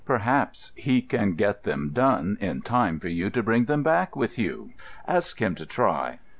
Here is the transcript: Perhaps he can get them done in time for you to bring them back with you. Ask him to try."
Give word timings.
Perhaps 0.03 0.71
he 0.75 0.99
can 1.03 1.35
get 1.35 1.61
them 1.61 1.91
done 1.93 2.35
in 2.41 2.63
time 2.63 2.99
for 2.99 3.07
you 3.07 3.29
to 3.29 3.43
bring 3.43 3.65
them 3.65 3.83
back 3.83 4.15
with 4.15 4.39
you. 4.39 4.71
Ask 5.07 5.39
him 5.39 5.53
to 5.53 5.65
try." 5.67 6.17